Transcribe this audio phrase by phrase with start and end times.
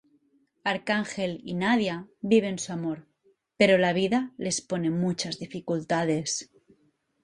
[0.63, 3.05] Arcángel y Nadia viven su amor,
[3.55, 6.49] pero la vida les pone muchas dificultades.